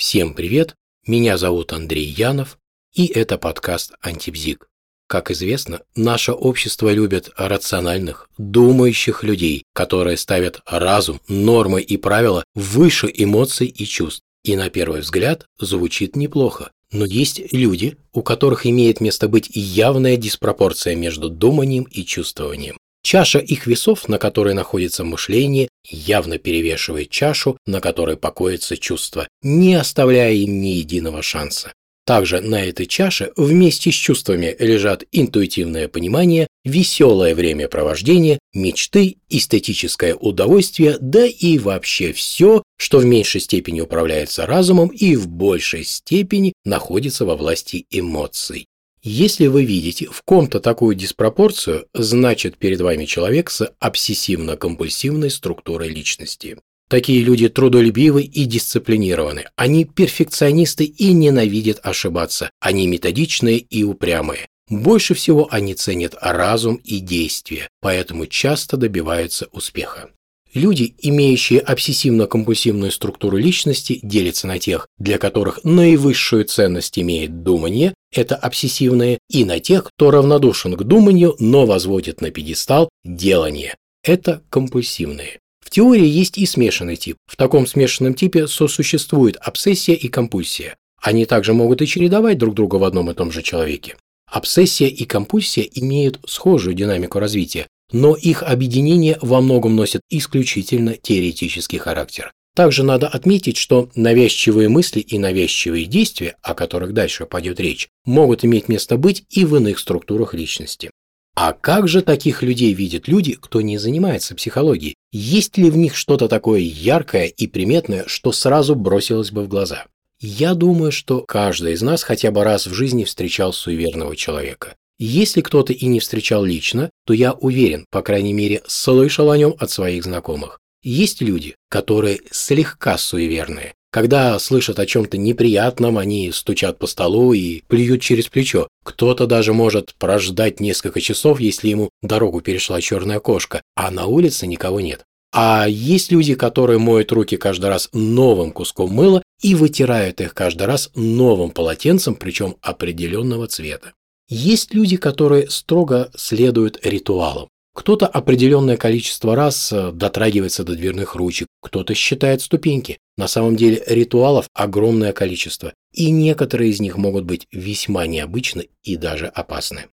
[0.00, 0.76] Всем привет,
[1.06, 2.56] меня зовут Андрей Янов,
[2.94, 4.66] и это подкаст «Антибзик».
[5.06, 13.12] Как известно, наше общество любит рациональных, думающих людей, которые ставят разум, нормы и правила выше
[13.12, 14.22] эмоций и чувств.
[14.42, 16.70] И на первый взгляд звучит неплохо.
[16.90, 22.78] Но есть люди, у которых имеет место быть явная диспропорция между думанием и чувствованием.
[23.02, 29.74] Чаша их весов, на которой находится мышление, явно перевешивает чашу, на которой покоится чувство, не
[29.74, 31.72] оставляя им ни единого шанса.
[32.10, 40.96] Также на этой чаше вместе с чувствами лежат интуитивное понимание, веселое времяпровождение, мечты, эстетическое удовольствие,
[41.00, 47.24] да и вообще все, что в меньшей степени управляется разумом и в большей степени находится
[47.24, 48.66] во власти эмоций.
[49.02, 56.58] Если вы видите в ком-то такую диспропорцию, значит перед вами человек с обсессивно-компульсивной структурой личности.
[56.90, 59.44] Такие люди трудолюбивы и дисциплинированы.
[59.56, 62.50] Они перфекционисты и ненавидят ошибаться.
[62.60, 64.48] Они методичные и упрямые.
[64.68, 70.10] Больше всего они ценят разум и действие, поэтому часто добиваются успеха.
[70.52, 78.34] Люди, имеющие обсессивно-компульсивную структуру личности, делятся на тех, для которых наивысшую ценность имеет думание, это
[78.34, 85.38] обсессивные, и на тех, кто равнодушен к думанию, но возводит на пьедестал делание, это компульсивные.
[85.64, 87.16] В теории есть и смешанный тип.
[87.26, 90.76] В таком смешанном типе сосуществует обсессия и компульсия.
[91.00, 93.96] Они также могут и чередовать друг друга в одном и том же человеке.
[94.26, 101.78] Обсессия и компульсия имеют схожую динамику развития, но их объединение во многом носит исключительно теоретический
[101.78, 102.32] характер.
[102.54, 108.44] Также надо отметить, что навязчивые мысли и навязчивые действия, о которых дальше пойдет речь, могут
[108.44, 110.90] иметь место быть и в иных структурах личности.
[111.36, 114.96] А как же таких людей видят люди, кто не занимается психологией?
[115.12, 119.86] Есть ли в них что-то такое яркое и приметное, что сразу бросилось бы в глаза?
[120.18, 124.74] Я думаю, что каждый из нас хотя бы раз в жизни встречал суеверного человека.
[125.02, 129.54] Если кто-то и не встречал лично, то я уверен, по крайней мере, слышал о нем
[129.58, 130.60] от своих знакомых.
[130.82, 137.62] Есть люди, которые слегка суеверные, когда слышат о чем-то неприятном, они стучат по столу и
[137.66, 138.68] плюют через плечо.
[138.84, 144.46] Кто-то даже может прождать несколько часов, если ему дорогу перешла черная кошка, а на улице
[144.46, 145.02] никого нет.
[145.32, 150.68] А есть люди, которые моют руки каждый раз новым куском мыла и вытирают их каждый
[150.68, 153.92] раз новым полотенцем, причем определенного цвета.
[154.30, 157.48] Есть люди, которые строго следуют ритуалам.
[157.74, 162.98] Кто-то определенное количество раз э, дотрагивается до дверных ручек, кто-то считает ступеньки.
[163.16, 168.96] На самом деле ритуалов огромное количество, и некоторые из них могут быть весьма необычны и
[168.96, 169.86] даже опасны.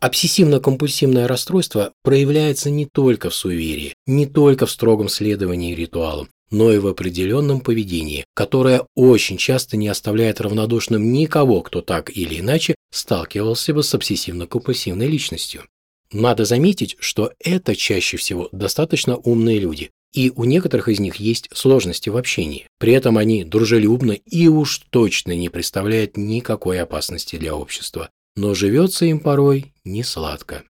[0.00, 6.78] Обсессивно-компульсивное расстройство проявляется не только в суеверии, не только в строгом следовании ритуалам, но и
[6.78, 13.74] в определенном поведении, которое очень часто не оставляет равнодушным никого, кто так или иначе сталкивался
[13.74, 15.64] бы с обсессивно-компульсивной личностью.
[16.12, 21.48] Надо заметить, что это чаще всего достаточно умные люди, и у некоторых из них есть
[21.52, 22.68] сложности в общении.
[22.78, 28.10] При этом они дружелюбны и уж точно не представляют никакой опасности для общества.
[28.36, 30.62] Но живется им порой не сладко.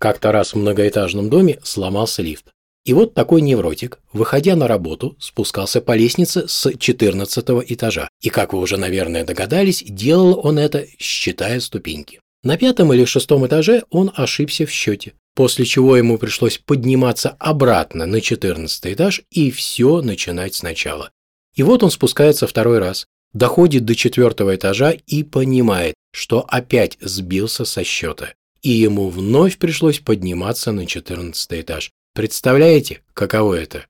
[0.00, 2.46] Как-то раз в многоэтажном доме сломался лифт.
[2.84, 8.08] И вот такой невротик, выходя на работу, спускался по лестнице с 14 этажа.
[8.20, 12.20] И, как вы уже, наверное, догадались, делал он это, считая ступеньки.
[12.42, 18.06] На пятом или шестом этаже он ошибся в счете, после чего ему пришлось подниматься обратно
[18.06, 21.10] на четырнадцатый этаж и все начинать сначала.
[21.54, 27.66] И вот он спускается второй раз, доходит до четвертого этажа и понимает, что опять сбился
[27.66, 28.32] со счета.
[28.62, 31.90] И ему вновь пришлось подниматься на четырнадцатый этаж.
[32.14, 33.86] Представляете, каково это?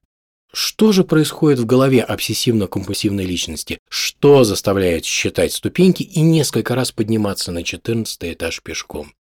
[0.52, 3.78] Что же происходит в голове обсессивно-компульсивной личности?
[3.88, 9.14] Что заставляет считать ступеньки и несколько раз подниматься на 14 этаж пешком?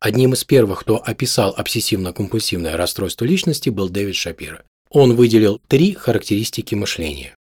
[0.00, 4.64] Одним из первых, кто описал обсессивно-компульсивное расстройство личности, был Дэвид Шапиро.
[4.88, 7.34] Он выделил три характеристики мышления.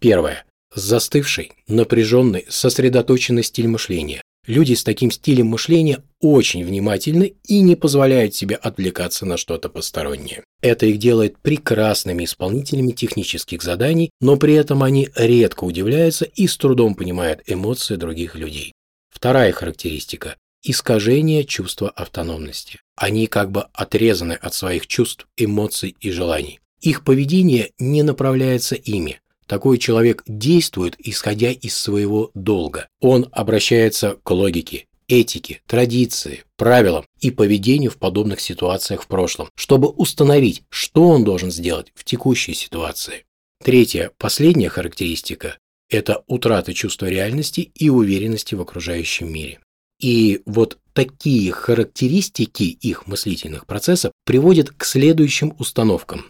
[0.00, 0.44] Первое.
[0.74, 4.20] Застывший, напряженный, сосредоточенный стиль мышления.
[4.46, 10.44] Люди с таким стилем мышления очень внимательны и не позволяют себе отвлекаться на что-то постороннее.
[10.60, 16.56] Это их делает прекрасными исполнителями технических заданий, но при этом они редко удивляются и с
[16.56, 18.72] трудом понимают эмоции других людей.
[19.10, 22.80] Вторая характеристика– искажение чувства автономности.
[22.96, 26.60] Они как бы отрезаны от своих чувств, эмоций и желаний.
[26.80, 29.20] Их поведение не направляется ими,
[29.50, 32.86] такой человек действует, исходя из своего долга.
[33.00, 39.88] Он обращается к логике, этике, традиции, правилам и поведению в подобных ситуациях в прошлом, чтобы
[39.88, 43.24] установить, что он должен сделать в текущей ситуации.
[43.62, 45.56] Третья, последняя характеристика
[45.90, 49.58] это утрата чувства реальности и уверенности в окружающем мире.
[50.00, 56.26] И вот такие характеристики их мыслительных процессов приводят к следующим установкам.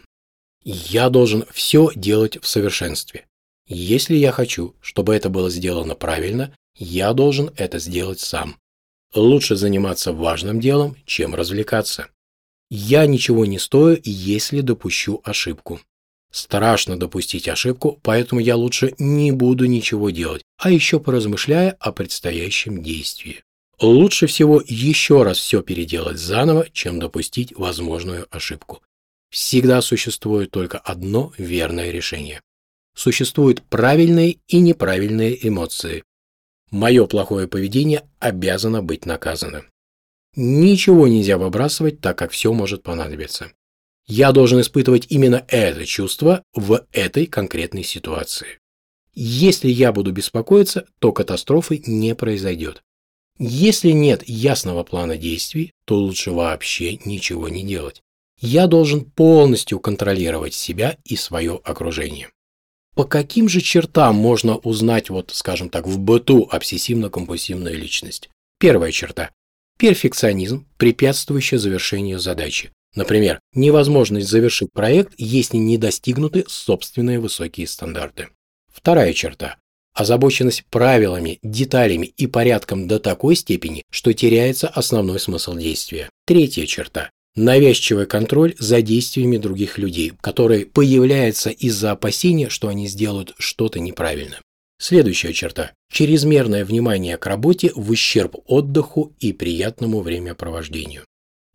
[0.63, 3.27] Я должен все делать в совершенстве.
[3.67, 8.57] Если я хочу, чтобы это было сделано правильно, я должен это сделать сам.
[9.13, 12.07] Лучше заниматься важным делом, чем развлекаться.
[12.69, 15.81] Я ничего не стою, если допущу ошибку.
[16.31, 22.81] Страшно допустить ошибку, поэтому я лучше не буду ничего делать, а еще поразмышляя о предстоящем
[22.81, 23.43] действии.
[23.81, 28.81] Лучше всего еще раз все переделать заново, чем допустить возможную ошибку.
[29.29, 32.41] Всегда существует только одно верное решение.
[32.95, 36.03] Существуют правильные и неправильные эмоции.
[36.71, 39.65] Мое плохое поведение обязано быть наказано.
[40.35, 43.51] Ничего нельзя выбрасывать, так как все может понадобиться.
[44.07, 48.59] Я должен испытывать именно это чувство в этой конкретной ситуации.
[49.13, 52.81] Если я буду беспокоиться, то катастрофы не произойдет.
[53.37, 58.01] Если нет ясного плана действий, то лучше вообще ничего не делать.
[58.39, 62.29] Я должен полностью контролировать себя и свое окружение.
[62.95, 68.29] По каким же чертам можно узнать, вот, скажем так, в быту обсессивно-компульсивная личность?
[68.59, 69.31] Первая черта–
[69.79, 72.71] перфекционизм, препятствующий завершению задачи.
[72.93, 78.27] Например, невозможность завершить проект, если не достигнуты собственные высокие стандарты.
[78.71, 79.55] Вторая черта–
[79.93, 86.09] озабоченность правилами, деталями и порядком до такой степени, что теряется основной смысл действия.
[86.25, 93.33] Третья черта– навязчивый контроль за действиями других людей, который появляется из-за опасения, что они сделают
[93.37, 94.39] что-то неправильно.
[94.79, 101.05] Следующая черта– чрезмерное внимание к работе в ущерб отдыху и приятному времяпровождению.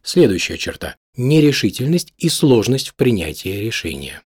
[0.02, 4.22] Следующая черта– нерешительность и сложность в принятии решения.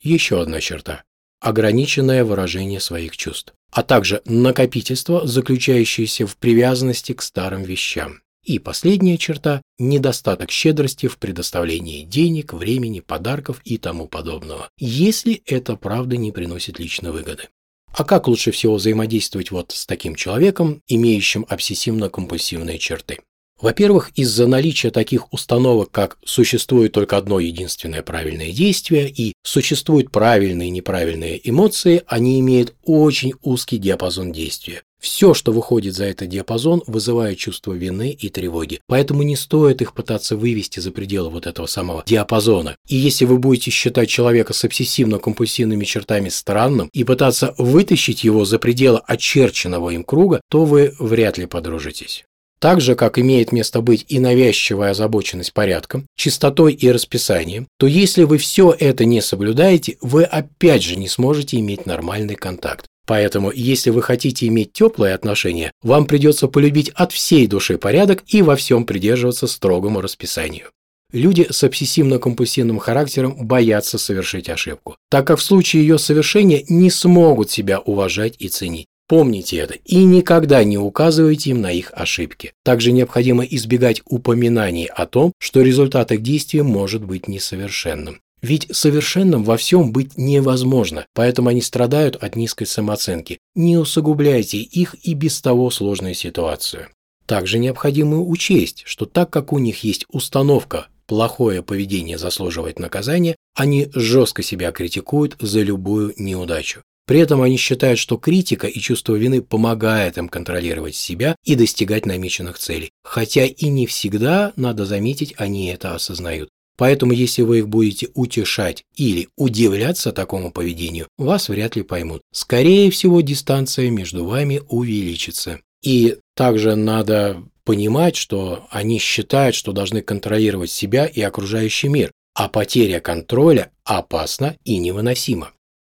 [0.00, 1.02] Еще одна черта–
[1.40, 8.20] ограниченное выражение своих чувств, а также накопительство, заключающееся в привязанности к старым вещам.
[8.44, 15.76] И последняя черта– недостаток щедрости в предоставлении денег, времени, подарков и тому подобного, если это
[15.76, 17.48] правда не приносит личной выгоды.
[17.96, 23.20] А как лучше всего взаимодействовать вот с таким человеком, имеющим обсессивно-компульсивные черты?
[23.64, 30.68] Во-первых, из-за наличия таких установок, как существует только одно единственное правильное действие и существуют правильные
[30.68, 34.82] и неправильные эмоции, они имеют очень узкий диапазон действия.
[35.00, 38.80] Все, что выходит за этот диапазон, вызывает чувство вины и тревоги.
[38.86, 42.76] Поэтому не стоит их пытаться вывести за пределы вот этого самого диапазона.
[42.86, 48.58] И если вы будете считать человека с обсессивно-компульсивными чертами странным и пытаться вытащить его за
[48.58, 52.26] пределы очерченного им круга, то вы вряд ли подружитесь.
[52.60, 58.24] Так же, как имеет место быть и навязчивая озабоченность порядком, чистотой и расписанием, то если
[58.24, 62.86] вы все это не соблюдаете, вы опять же не сможете иметь нормальный контакт.
[63.06, 68.40] Поэтому, если вы хотите иметь теплые отношения, вам придется полюбить от всей души порядок и
[68.40, 70.70] во всем придерживаться строгому расписанию.
[71.12, 77.50] Люди с обсессивно-компульсивным характером боятся совершить ошибку, так как в случае ее совершения не смогут
[77.50, 78.86] себя уважать и ценить.
[79.06, 82.52] Помните это и никогда не указывайте им на их ошибки.
[82.64, 88.20] Также необходимо избегать упоминаний о том, что результат их действия может быть несовершенным.
[88.40, 93.38] Ведь совершенным во всем быть невозможно, поэтому они страдают от низкой самооценки.
[93.54, 96.88] Не усугубляйте их и без того сложную ситуацию.
[97.26, 103.88] Также необходимо учесть, что так как у них есть установка плохое поведение заслуживает наказания, они
[103.94, 106.82] жестко себя критикуют за любую неудачу.
[107.06, 112.06] При этом они считают, что критика и чувство вины помогает им контролировать себя и достигать
[112.06, 112.90] намеченных целей.
[113.02, 116.48] Хотя и не всегда, надо заметить, они это осознают.
[116.76, 122.22] Поэтому если вы их будете утешать или удивляться такому поведению, вас вряд ли поймут.
[122.32, 125.60] Скорее всего, дистанция между вами увеличится.
[125.82, 132.48] И также надо понимать, что они считают, что должны контролировать себя и окружающий мир, а
[132.48, 135.52] потеря контроля опасна и невыносима.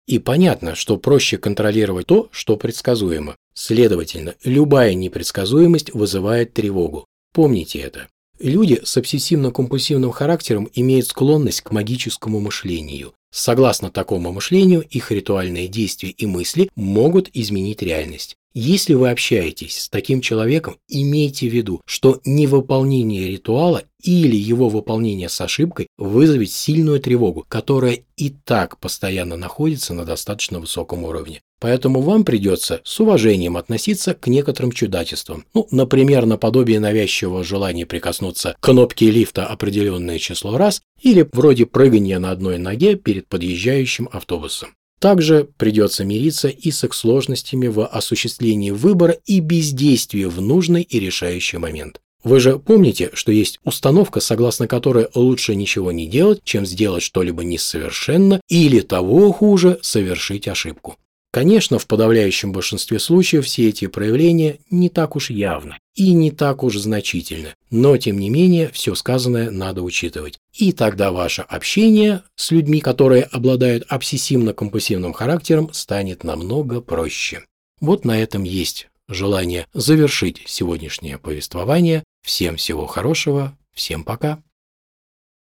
[0.07, 3.37] И понятно, что проще контролировать то, что предсказуемо.
[3.55, 7.07] Следовательно, любая непредсказуемость вызывает тревогу.
[7.33, 8.09] Помните это.
[8.39, 13.15] Люди с обсессивно-компульсивным характером имеют склонность к магическому мышлению.
[13.35, 18.37] Согласно такому мышлению, их ритуальные действия и мысли могут изменить реальность.
[18.55, 25.29] Если вы общаетесь с таким человеком, имейте в виду, что невыполнение ритуала или его выполнение
[25.29, 31.41] с ошибкой вызовет сильную тревогу, которая и так постоянно находится на достаточно высоком уровне.
[31.64, 35.47] Поэтому вам придется с уважением относиться к некоторым чудачествам.
[35.54, 42.18] Ну, например, наподобие навязчивого желания прикоснуться к кнопке лифта определенное число раз или вроде прыгания
[42.18, 44.75] на одной ноге перед подъезжающим автобусом.
[45.00, 51.00] Также придется мириться и с их сложностями в осуществлении выбора и бездействии в нужный и
[51.00, 51.99] решающий момент.
[52.25, 57.42] Вы же помните, что есть установка, согласно которой лучше ничего не делать, чем сделать что-либо
[57.42, 60.99] несовершенно или того хуже совершить ошибку.
[61.35, 66.62] Конечно, в подавляющем большинстве случаев все эти проявления не так уж явны и не так
[66.62, 70.38] уж значительны, но тем не менее все сказанное надо учитывать.
[70.53, 77.45] И тогда ваше общение с людьми, которые обладают обсессивно-компульсивным характером, станет намного проще.
[77.81, 82.05] Вот на этом есть желание завершить сегодняшнее повествование.
[82.23, 84.41] Всем всего хорошего, всем пока.